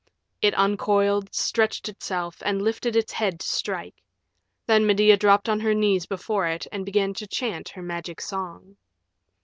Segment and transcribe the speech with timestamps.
[0.41, 4.01] It uncoiled, stretched itself, and lifted its head to strike.
[4.65, 8.77] Then Medea dropped on her knees before it, and began to chant her Magic Song.